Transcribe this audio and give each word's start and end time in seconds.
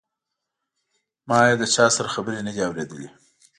ما 1.27 1.39
یې 1.47 1.53
له 1.61 1.67
چا 1.75 1.85
سره 1.95 2.13
خبرې 2.15 2.39
نه 2.47 2.51
دي 2.55 2.61
اوریدلې. 2.67 3.09